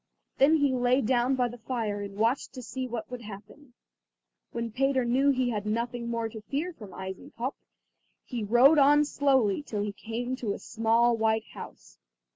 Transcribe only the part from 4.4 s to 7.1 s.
When Peter knew that he had nothing more to fear from